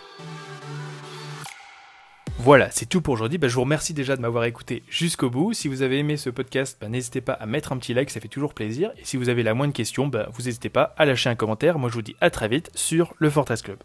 Voilà, 2.39 2.69
c'est 2.69 2.85
tout 2.85 3.01
pour 3.01 3.13
aujourd'hui. 3.13 3.37
Bah, 3.37 3.47
je 3.47 3.55
vous 3.55 3.61
remercie 3.61 3.93
déjà 3.93 4.15
de 4.15 4.21
m'avoir 4.21 4.43
écouté 4.43 4.83
jusqu'au 4.89 5.29
bout. 5.29 5.53
Si 5.53 5.67
vous 5.67 5.81
avez 5.81 5.99
aimé 5.99 6.17
ce 6.17 6.29
podcast, 6.29 6.77
bah, 6.79 6.89
n'hésitez 6.89 7.21
pas 7.21 7.33
à 7.33 7.45
mettre 7.45 7.71
un 7.71 7.77
petit 7.77 7.93
like, 7.93 8.09
ça 8.09 8.19
fait 8.19 8.27
toujours 8.27 8.53
plaisir. 8.53 8.91
Et 8.97 9.05
si 9.05 9.17
vous 9.17 9.29
avez 9.29 9.41
la 9.41 9.53
moindre 9.53 9.73
question, 9.73 10.07
bah, 10.07 10.27
vous 10.33 10.43
n'hésitez 10.43 10.69
pas 10.69 10.93
à 10.97 11.05
lâcher 11.05 11.29
un 11.29 11.35
commentaire. 11.35 11.79
Moi, 11.79 11.89
je 11.89 11.95
vous 11.95 12.01
dis 12.01 12.15
à 12.21 12.29
très 12.29 12.47
vite 12.47 12.69
sur 12.75 13.13
le 13.17 13.29
Fortress 13.29 13.61
Club. 13.61 13.79